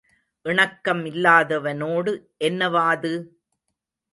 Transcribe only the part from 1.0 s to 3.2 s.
இல்லாதவனோடு என்ன வாது?